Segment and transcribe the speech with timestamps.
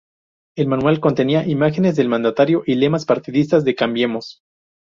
[0.57, 4.41] El manual contenía imágenes del mandatario y lemas partidistas de Cambiemos.